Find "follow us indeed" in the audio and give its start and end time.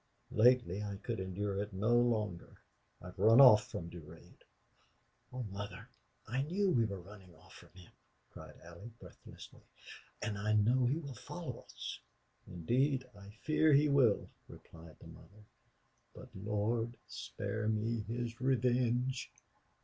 11.13-13.05